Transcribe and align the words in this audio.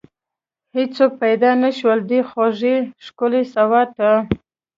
هیڅوک 0.75 1.11
پیدا 1.21 1.51
نشول، 1.61 1.99
دې 2.09 2.19
خوږې 2.29 2.75
ښکلې 3.05 3.41
سودا 3.53 3.81
ته 3.97 4.09